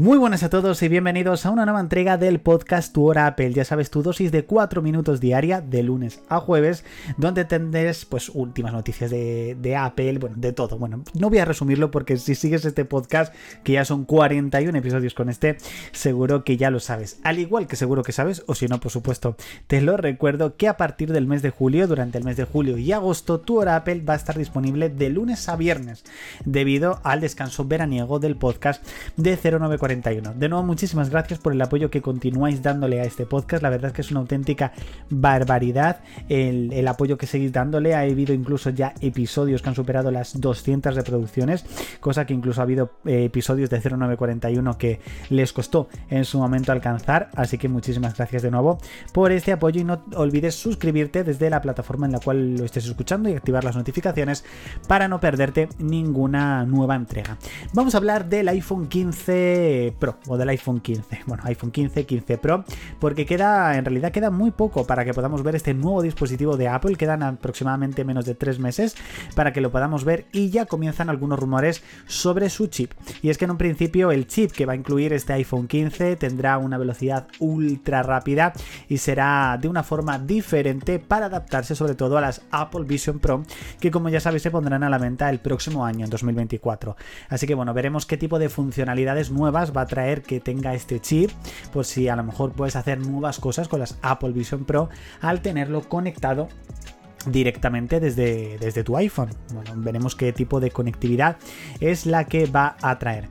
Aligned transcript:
Muy 0.00 0.16
buenas 0.16 0.42
a 0.42 0.48
todos 0.48 0.82
y 0.82 0.88
bienvenidos 0.88 1.44
a 1.44 1.50
una 1.50 1.66
nueva 1.66 1.78
entrega 1.78 2.16
del 2.16 2.40
podcast 2.40 2.90
Tu 2.90 3.04
Hora 3.04 3.26
Apple. 3.26 3.52
Ya 3.52 3.66
sabes, 3.66 3.90
tu 3.90 4.02
dosis 4.02 4.32
de 4.32 4.46
4 4.46 4.80
minutos 4.80 5.20
diaria 5.20 5.60
de 5.60 5.82
lunes 5.82 6.22
a 6.30 6.40
jueves, 6.40 6.86
donde 7.18 7.44
tendrás 7.44 8.06
pues 8.06 8.30
últimas 8.30 8.72
noticias 8.72 9.10
de, 9.10 9.76
Apple, 9.78 10.16
bueno, 10.16 10.36
de 10.38 10.54
todo. 10.54 10.78
Bueno, 10.78 11.04
no 11.12 11.28
voy 11.28 11.40
a 11.40 11.44
resumirlo 11.44 11.90
porque 11.90 12.16
si 12.16 12.34
sigues 12.34 12.64
este 12.64 12.86
podcast, 12.86 13.34
que 13.62 13.72
ya 13.72 13.84
son 13.84 14.06
41 14.06 14.78
episodios 14.78 15.12
con 15.12 15.28
este, 15.28 15.58
seguro 15.92 16.44
que 16.44 16.56
ya 16.56 16.70
lo 16.70 16.80
sabes. 16.80 17.20
Al 17.22 17.38
igual 17.38 17.66
que 17.66 17.76
seguro 17.76 18.02
que 18.02 18.12
sabes, 18.12 18.42
o 18.46 18.54
si 18.54 18.68
no, 18.68 18.80
por 18.80 18.90
supuesto, 18.92 19.36
te 19.66 19.82
lo 19.82 19.98
recuerdo 19.98 20.56
que 20.56 20.68
a 20.68 20.78
partir 20.78 21.12
del 21.12 21.26
mes 21.26 21.42
de 21.42 21.50
julio, 21.50 21.86
durante 21.86 22.16
el 22.16 22.24
mes 22.24 22.38
de 22.38 22.44
julio 22.44 22.78
y 22.78 22.90
agosto, 22.92 23.40
Tu 23.40 23.58
Hora 23.58 23.76
Apple 23.76 24.02
va 24.08 24.14
a 24.14 24.16
estar 24.16 24.38
disponible 24.38 24.88
de 24.88 25.10
lunes 25.10 25.46
a 25.50 25.56
viernes, 25.56 26.04
debido 26.46 27.00
al 27.02 27.20
descanso 27.20 27.66
veraniego 27.66 28.18
del 28.18 28.36
podcast 28.36 28.82
de 29.18 29.36
0940 29.36 29.89
de 29.90 30.48
nuevo, 30.48 30.64
muchísimas 30.64 31.10
gracias 31.10 31.40
por 31.40 31.52
el 31.52 31.60
apoyo 31.60 31.90
que 31.90 32.00
continuáis 32.00 32.62
dándole 32.62 33.00
a 33.00 33.04
este 33.04 33.26
podcast. 33.26 33.60
La 33.60 33.70
verdad 33.70 33.88
es 33.88 33.92
que 33.92 34.02
es 34.02 34.12
una 34.12 34.20
auténtica 34.20 34.72
barbaridad 35.08 36.02
el, 36.28 36.86
apoyo 36.86 37.18
que 37.18 37.26
seguís 37.26 37.52
dándole. 37.52 37.96
Ha 37.96 38.00
habido 38.02 38.32
incluso 38.32 38.70
ya 38.70 38.94
episodios 39.00 39.62
que 39.62 39.68
han 39.68 39.74
superado 39.74 40.12
las 40.12 40.40
200 40.40 40.94
reproducciones, 40.94 41.64
cosa 41.98 42.24
que 42.24 42.34
incluso 42.34 42.60
ha 42.60 42.64
habido 42.64 42.92
eh, 43.04 43.24
episodios 43.24 43.68
de 43.68 43.80
0941 43.80 44.78
que 44.78 45.00
les 45.28 45.52
costó 45.52 45.88
en 46.08 46.24
su 46.24 46.38
momento 46.38 46.70
alcanzar. 46.70 47.30
Así 47.34 47.58
que 47.58 47.68
muchísimas 47.68 48.16
gracias 48.16 48.42
de 48.42 48.52
nuevo 48.52 48.78
por 49.12 49.32
este 49.32 49.50
apoyo 49.50 49.80
y 49.80 49.84
no 49.84 50.04
olvides 50.14 50.54
suscribirte 50.54 51.24
desde 51.24 51.50
la 51.50 51.60
plataforma 51.60 52.06
en 52.06 52.12
la 52.12 52.20
cual 52.20 52.54
lo 52.54 52.64
estés 52.64 52.86
escuchando 52.86 53.28
y 53.28 53.34
activar 53.34 53.64
las 53.64 53.74
notificaciones 53.74 54.44
para 54.86 55.08
no 55.08 55.18
perderte 55.18 55.68
ninguna 55.80 56.64
nueva 56.64 56.94
entrega. 56.94 57.38
Vamos 57.72 57.96
a 57.96 57.98
hablar 57.98 58.28
del 58.28 58.46
iPhone 58.48 58.86
15 58.86 59.79
Pro 59.98 60.16
o 60.28 60.36
del 60.36 60.48
iPhone 60.50 60.80
15. 60.80 61.20
Bueno, 61.30 61.44
iPhone 61.46 61.70
15, 61.70 62.06
15 62.06 62.38
Pro, 62.38 62.64
porque 62.98 63.24
queda, 63.24 63.76
en 63.76 63.84
realidad 63.84 64.10
queda 64.10 64.30
muy 64.30 64.50
poco 64.50 64.84
para 64.84 65.04
que 65.04 65.14
podamos 65.14 65.42
ver 65.44 65.54
este 65.54 65.74
nuevo 65.74 66.02
dispositivo 66.02 66.56
de 66.56 66.66
Apple. 66.66 66.96
Quedan 66.96 67.22
aproximadamente 67.22 68.04
menos 68.04 68.24
de 68.24 68.34
3 68.34 68.58
meses 68.58 68.96
para 69.36 69.52
que 69.52 69.60
lo 69.60 69.70
podamos 69.70 70.04
ver 70.04 70.26
y 70.32 70.50
ya 70.50 70.66
comienzan 70.66 71.08
algunos 71.08 71.38
rumores 71.38 71.82
sobre 72.06 72.50
su 72.50 72.66
chip. 72.66 72.92
Y 73.22 73.30
es 73.30 73.38
que 73.38 73.44
en 73.44 73.52
un 73.52 73.58
principio 73.58 74.10
el 74.10 74.26
chip 74.26 74.50
que 74.50 74.66
va 74.66 74.72
a 74.72 74.76
incluir 74.76 75.12
este 75.12 75.34
iPhone 75.34 75.68
15 75.68 76.16
tendrá 76.16 76.58
una 76.58 76.78
velocidad 76.78 77.28
ultra 77.38 78.02
rápida 78.02 78.52
y 78.88 78.98
será 78.98 79.58
de 79.60 79.68
una 79.68 79.82
forma 79.82 80.18
diferente 80.18 80.98
para 80.98 81.26
adaptarse 81.26 81.74
sobre 81.74 81.94
todo 81.94 82.18
a 82.18 82.20
las 82.20 82.42
Apple 82.50 82.84
Vision 82.84 83.18
Pro 83.18 83.42
que 83.78 83.90
como 83.90 84.08
ya 84.08 84.20
sabéis 84.20 84.42
se 84.42 84.50
pondrán 84.50 84.82
a 84.82 84.90
la 84.90 84.98
venta 84.98 85.30
el 85.30 85.40
próximo 85.40 85.84
año, 85.84 86.04
en 86.04 86.10
2024. 86.10 86.96
Así 87.28 87.46
que 87.46 87.54
bueno, 87.54 87.74
veremos 87.74 88.06
qué 88.06 88.16
tipo 88.16 88.38
de 88.38 88.48
funcionalidades 88.48 89.30
nuevas 89.30 89.59
va 89.66 89.82
a 89.82 89.86
traer 89.86 90.22
que 90.22 90.40
tenga 90.40 90.74
este 90.74 91.00
chip, 91.00 91.30
pues 91.72 91.86
si 91.86 92.08
a 92.08 92.16
lo 92.16 92.24
mejor 92.24 92.52
puedes 92.52 92.76
hacer 92.76 92.98
nuevas 92.98 93.38
cosas 93.38 93.68
con 93.68 93.80
las 93.80 93.98
Apple 94.02 94.32
Vision 94.32 94.64
Pro 94.64 94.88
al 95.20 95.40
tenerlo 95.42 95.82
conectado 95.88 96.48
directamente 97.26 98.00
desde, 98.00 98.58
desde 98.58 98.84
tu 98.84 98.96
iPhone. 98.96 99.30
Bueno, 99.52 99.72
veremos 99.76 100.16
qué 100.16 100.32
tipo 100.32 100.60
de 100.60 100.70
conectividad 100.70 101.36
es 101.80 102.06
la 102.06 102.24
que 102.24 102.46
va 102.46 102.76
a 102.82 102.98
traer. 102.98 103.28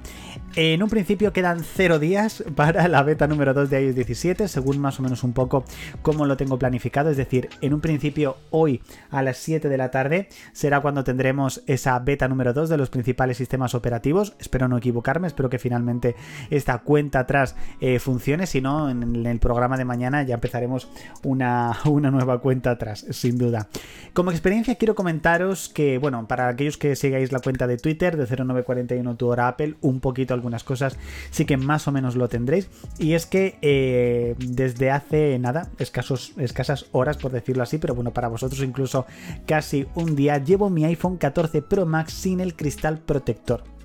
En 0.55 0.81
un 0.81 0.89
principio 0.89 1.31
quedan 1.31 1.63
0 1.63 1.99
días 1.99 2.43
para 2.55 2.87
la 2.87 3.03
beta 3.03 3.27
número 3.27 3.53
2 3.53 3.69
de 3.69 3.83
iOS 3.83 3.95
17, 3.95 4.47
según 4.47 4.79
más 4.79 4.99
o 4.99 5.03
menos 5.03 5.23
un 5.23 5.31
poco 5.31 5.63
como 6.01 6.25
lo 6.25 6.37
tengo 6.37 6.57
planificado. 6.57 7.11
Es 7.11 7.17
decir, 7.17 7.49
en 7.61 7.73
un 7.73 7.81
principio 7.81 8.35
hoy 8.49 8.81
a 9.11 9.21
las 9.21 9.37
7 9.37 9.69
de 9.69 9.77
la 9.77 9.91
tarde 9.91 10.27
será 10.51 10.81
cuando 10.81 11.03
tendremos 11.03 11.61
esa 11.67 11.97
beta 11.99 12.27
número 12.27 12.51
2 12.53 12.67
de 12.67 12.77
los 12.77 12.89
principales 12.89 13.37
sistemas 13.37 13.75
operativos. 13.75 14.33
Espero 14.39 14.67
no 14.67 14.77
equivocarme, 14.77 15.27
espero 15.27 15.51
que 15.51 15.59
finalmente 15.59 16.15
esta 16.49 16.79
cuenta 16.79 17.19
atrás 17.19 17.55
eh, 17.79 17.99
funcione. 17.99 18.47
Si 18.47 18.59
no, 18.59 18.89
en 18.89 19.25
el 19.27 19.39
programa 19.39 19.77
de 19.77 19.85
mañana 19.85 20.23
ya 20.23 20.33
empezaremos 20.33 20.89
una, 21.23 21.77
una 21.85 22.09
nueva 22.09 22.39
cuenta 22.39 22.71
atrás, 22.71 23.05
sin 23.11 23.37
duda. 23.37 23.67
Como 24.13 24.31
experiencia 24.31 24.75
quiero 24.75 24.95
comentaros 24.95 25.69
que, 25.69 25.99
bueno, 25.99 26.27
para 26.27 26.47
aquellos 26.47 26.77
que 26.77 26.95
sigáis 26.95 27.31
la 27.31 27.39
cuenta 27.39 27.67
de 27.67 27.77
Twitter 27.77 28.17
de 28.17 28.25
0941 28.25 29.15
tu 29.15 29.31
Apple, 29.31 29.75
un 29.81 29.99
poquito 29.99 30.38
algunas 30.39 30.63
cosas 30.63 30.97
sí 31.31 31.45
que 31.45 31.57
más 31.57 31.87
o 31.87 31.91
menos 31.91 32.15
lo 32.15 32.27
tendréis. 32.27 32.69
Y 32.97 33.13
es 33.13 33.25
que 33.25 33.57
eh, 33.61 34.35
desde 34.39 34.91
hace 34.91 35.37
nada, 35.39 35.69
escasos, 35.77 36.33
escasas 36.37 36.87
horas 36.91 37.17
por 37.17 37.31
decirlo 37.31 37.63
así, 37.63 37.77
pero 37.77 37.95
bueno, 37.95 38.11
para 38.11 38.27
vosotros 38.27 38.61
incluso 38.61 39.05
casi 39.45 39.87
un 39.95 40.15
día, 40.15 40.37
llevo 40.37 40.69
mi 40.69 40.85
iPhone 40.85 41.17
14 41.17 41.61
Pro 41.61 41.85
Max 41.85 42.13
sin 42.13 42.39
el 42.39 42.55
cristal 42.55 42.99
protector. 42.99 43.78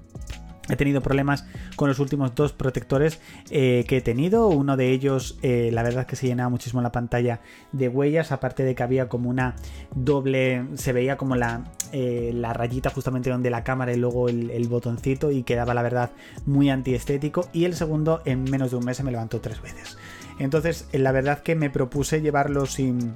He 0.68 0.76
tenido 0.76 1.02
problemas 1.02 1.44
con 1.76 1.88
los 1.88 1.98
últimos 1.98 2.34
dos 2.34 2.52
protectores 2.52 3.20
eh, 3.50 3.84
que 3.86 3.98
he 3.98 4.00
tenido. 4.00 4.48
Uno 4.48 4.76
de 4.76 4.90
ellos, 4.90 5.38
eh, 5.42 5.70
la 5.72 5.82
verdad 5.82 6.02
es 6.02 6.06
que 6.06 6.16
se 6.16 6.26
llenaba 6.26 6.48
muchísimo 6.48 6.80
la 6.80 6.92
pantalla 6.92 7.40
de 7.72 7.88
huellas, 7.88 8.32
aparte 8.32 8.62
de 8.62 8.74
que 8.74 8.82
había 8.82 9.08
como 9.08 9.28
una 9.28 9.56
doble, 9.94 10.66
se 10.74 10.92
veía 10.92 11.16
como 11.16 11.36
la, 11.36 11.64
eh, 11.92 12.30
la 12.34 12.54
rayita 12.54 12.90
justamente 12.90 13.30
donde 13.30 13.50
la 13.50 13.62
cámara 13.62 13.92
y 13.92 13.96
luego 13.96 14.28
el, 14.28 14.50
el, 14.50 14.68
botoncito 14.68 15.30
y 15.30 15.42
quedaba 15.42 15.74
la 15.74 15.82
verdad 15.82 16.12
muy 16.46 16.70
antiestético. 16.70 17.48
Y 17.52 17.66
el 17.66 17.74
segundo, 17.74 18.22
en 18.24 18.44
menos 18.44 18.70
de 18.70 18.78
un 18.78 18.84
mes 18.86 18.96
se 18.96 19.02
me 19.02 19.10
levantó 19.10 19.40
tres 19.40 19.60
veces. 19.60 19.98
Entonces, 20.38 20.88
la 20.92 21.12
verdad 21.12 21.40
que 21.40 21.54
me 21.54 21.70
propuse 21.70 22.20
llevarlo 22.20 22.66
sin 22.66 23.14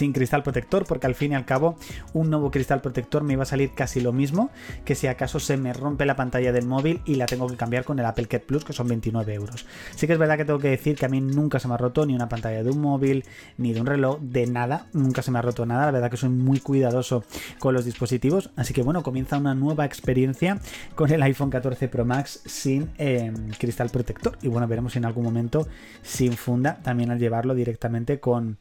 sin 0.00 0.14
cristal 0.14 0.42
protector, 0.42 0.86
porque 0.86 1.06
al 1.06 1.14
fin 1.14 1.32
y 1.32 1.34
al 1.34 1.44
cabo 1.44 1.76
un 2.14 2.30
nuevo 2.30 2.50
cristal 2.50 2.80
protector 2.80 3.22
me 3.22 3.34
iba 3.34 3.42
a 3.42 3.46
salir 3.46 3.72
casi 3.74 4.00
lo 4.00 4.14
mismo 4.14 4.50
que 4.86 4.94
si 4.94 5.08
acaso 5.08 5.40
se 5.40 5.58
me 5.58 5.74
rompe 5.74 6.06
la 6.06 6.16
pantalla 6.16 6.52
del 6.52 6.66
móvil 6.66 7.02
y 7.04 7.16
la 7.16 7.26
tengo 7.26 7.46
que 7.46 7.56
cambiar 7.56 7.84
con 7.84 7.98
el 7.98 8.06
Apple 8.06 8.26
Care 8.26 8.42
Plus, 8.42 8.64
que 8.64 8.72
son 8.72 8.88
29 8.88 9.34
euros. 9.34 9.66
Sí 9.94 10.06
que 10.06 10.14
es 10.14 10.18
verdad 10.18 10.38
que 10.38 10.46
tengo 10.46 10.58
que 10.58 10.70
decir 10.70 10.96
que 10.96 11.04
a 11.04 11.10
mí 11.10 11.20
nunca 11.20 11.58
se 11.58 11.68
me 11.68 11.74
ha 11.74 11.76
roto 11.76 12.06
ni 12.06 12.14
una 12.14 12.30
pantalla 12.30 12.62
de 12.62 12.70
un 12.70 12.80
móvil, 12.80 13.26
ni 13.58 13.74
de 13.74 13.82
un 13.82 13.86
reloj, 13.86 14.20
de 14.20 14.46
nada, 14.46 14.86
nunca 14.94 15.20
se 15.20 15.30
me 15.30 15.38
ha 15.38 15.42
roto 15.42 15.66
nada, 15.66 15.84
la 15.84 15.92
verdad 15.92 16.10
que 16.10 16.16
soy 16.16 16.30
muy 16.30 16.60
cuidadoso 16.60 17.22
con 17.58 17.74
los 17.74 17.84
dispositivos, 17.84 18.48
así 18.56 18.72
que 18.72 18.82
bueno, 18.82 19.02
comienza 19.02 19.36
una 19.36 19.54
nueva 19.54 19.84
experiencia 19.84 20.60
con 20.94 21.12
el 21.12 21.22
iPhone 21.22 21.50
14 21.50 21.88
Pro 21.88 22.06
Max 22.06 22.40
sin 22.46 22.88
em, 22.96 23.50
cristal 23.58 23.90
protector. 23.90 24.38
Y 24.40 24.48
bueno, 24.48 24.66
veremos 24.66 24.92
si 24.92 24.98
en 24.98 25.04
algún 25.04 25.24
momento 25.24 25.68
sin 26.02 26.32
funda 26.32 26.80
también 26.82 27.10
al 27.10 27.18
llevarlo 27.18 27.54
directamente 27.54 28.18
con 28.18 28.56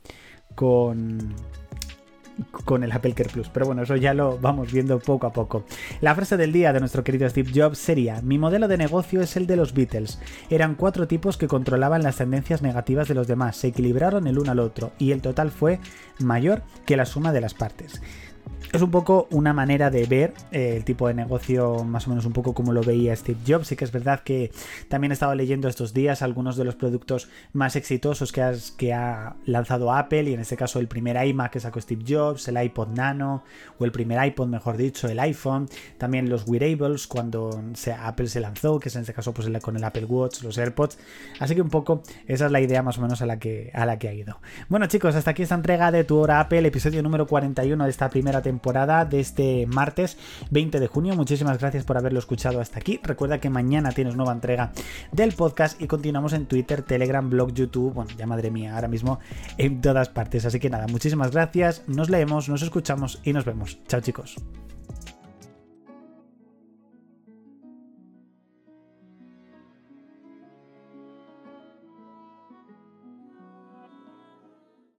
con 0.55 1.35
con 2.65 2.83
el 2.83 2.91
Apple 2.91 3.13
Care 3.13 3.29
Plus. 3.29 3.49
Pero 3.49 3.65
bueno, 3.65 3.83
eso 3.83 3.95
ya 3.95 4.13
lo 4.13 4.37
vamos 4.39 4.71
viendo 4.71 4.99
poco 4.99 5.27
a 5.27 5.33
poco. 5.33 5.65
La 6.01 6.15
frase 6.15 6.37
del 6.37 6.53
día 6.53 6.71
de 6.71 6.79
nuestro 6.79 7.03
querido 7.03 7.29
Steve 7.29 7.51
Jobs 7.53 7.77
sería, 7.77 8.21
mi 8.21 8.37
modelo 8.37 8.67
de 8.67 8.77
negocio 8.77 9.21
es 9.21 9.35
el 9.35 9.47
de 9.47 9.55
los 9.55 9.73
Beatles. 9.73 10.19
Eran 10.49 10.75
cuatro 10.75 11.07
tipos 11.07 11.37
que 11.37 11.47
controlaban 11.47 12.03
las 12.03 12.17
tendencias 12.17 12.61
negativas 12.61 13.07
de 13.07 13.15
los 13.15 13.27
demás, 13.27 13.57
se 13.57 13.67
equilibraron 13.67 14.27
el 14.27 14.39
uno 14.39 14.51
al 14.51 14.59
otro 14.59 14.91
y 14.97 15.11
el 15.11 15.21
total 15.21 15.51
fue 15.51 15.79
mayor 16.19 16.63
que 16.85 16.97
la 16.97 17.05
suma 17.05 17.33
de 17.33 17.41
las 17.41 17.53
partes 17.53 18.01
es 18.71 18.83
un 18.83 18.91
poco 18.91 19.27
una 19.31 19.51
manera 19.51 19.89
de 19.89 20.05
ver 20.05 20.33
eh, 20.51 20.75
el 20.77 20.83
tipo 20.83 21.07
de 21.07 21.15
negocio, 21.15 21.83
más 21.83 22.05
o 22.05 22.11
menos 22.11 22.25
un 22.25 22.33
poco 22.33 22.53
como 22.53 22.71
lo 22.71 22.83
veía 22.83 23.15
Steve 23.15 23.39
Jobs. 23.47 23.67
Sí 23.67 23.75
que 23.75 23.83
es 23.83 23.91
verdad 23.91 24.21
que 24.21 24.51
también 24.89 25.11
he 25.11 25.13
estado 25.13 25.33
leyendo 25.33 25.67
estos 25.67 25.93
días 25.93 26.21
algunos 26.21 26.55
de 26.55 26.65
los 26.65 26.75
productos 26.75 27.29
más 27.51 27.75
exitosos 27.75 28.31
que, 28.31 28.55
que 28.77 28.93
ha 28.93 29.35
lanzado 29.45 29.91
Apple, 29.91 30.23
y 30.29 30.33
en 30.33 30.39
este 30.39 30.55
caso 30.55 30.79
el 30.79 30.87
primer 30.87 31.25
iMac 31.25 31.51
que 31.51 31.59
sacó 31.59 31.81
Steve 31.81 32.03
Jobs, 32.07 32.47
el 32.47 32.61
iPod 32.61 32.89
Nano, 32.89 33.43
o 33.79 33.85
el 33.85 33.91
primer 33.91 34.23
iPod, 34.23 34.47
mejor 34.47 34.77
dicho, 34.77 35.07
el 35.07 35.19
iPhone, 35.19 35.67
también 35.97 36.29
los 36.29 36.47
wearables 36.47 37.07
cuando 37.07 37.63
Apple 38.01 38.27
se 38.27 38.39
lanzó, 38.39 38.79
que 38.79 38.89
es 38.89 38.95
en 38.95 39.01
este 39.01 39.13
caso 39.13 39.33
pues, 39.33 39.49
con 39.61 39.77
el 39.77 39.83
Apple 39.83 40.05
Watch, 40.05 40.43
los 40.43 40.57
AirPods. 40.57 40.99
Así 41.39 41.55
que 41.55 41.61
un 41.61 41.69
poco 41.69 42.03
esa 42.27 42.45
es 42.45 42.51
la 42.51 42.61
idea 42.61 42.83
más 42.83 42.99
o 42.99 43.01
menos 43.01 43.21
a 43.23 43.25
la 43.25 43.39
que, 43.39 43.71
a 43.73 43.85
la 43.87 43.97
que 43.97 44.09
ha 44.09 44.13
ido. 44.13 44.39
Bueno 44.67 44.85
chicos, 44.85 45.15
hasta 45.15 45.31
aquí 45.31 45.41
esta 45.41 45.55
entrega 45.55 45.91
de 45.91 46.03
Tu 46.03 46.15
Hora 46.15 46.39
Apple, 46.39 46.67
episodio 46.67 47.01
número 47.01 47.25
41 47.25 47.83
de 47.83 47.89
esta 47.89 48.09
primera 48.09 48.38
temporada 48.41 49.05
de 49.05 49.19
este 49.19 49.65
martes 49.67 50.17
20 50.51 50.79
de 50.79 50.87
junio. 50.87 51.15
Muchísimas 51.15 51.59
gracias 51.59 51.83
por 51.83 51.97
haberlo 51.97 52.19
escuchado 52.19 52.61
hasta 52.61 52.79
aquí. 52.79 52.99
Recuerda 53.03 53.39
que 53.39 53.49
mañana 53.49 53.91
tienes 53.91 54.15
nueva 54.15 54.33
entrega 54.33 54.71
del 55.11 55.33
podcast 55.33 55.81
y 55.81 55.87
continuamos 55.87 56.33
en 56.33 56.45
Twitter, 56.45 56.81
Telegram, 56.81 57.29
blog, 57.29 57.53
YouTube. 57.53 57.93
Bueno, 57.93 58.11
ya 58.17 58.25
madre 58.25 58.51
mía, 58.51 58.75
ahora 58.75 58.87
mismo 58.87 59.19
en 59.57 59.81
todas 59.81 60.09
partes. 60.09 60.45
Así 60.45 60.59
que 60.59 60.69
nada, 60.69 60.87
muchísimas 60.87 61.31
gracias. 61.31 61.83
Nos 61.87 62.09
leemos, 62.09 62.49
nos 62.49 62.61
escuchamos 62.61 63.19
y 63.23 63.33
nos 63.33 63.45
vemos. 63.45 63.79
Chao 63.87 64.01
chicos. 64.01 64.35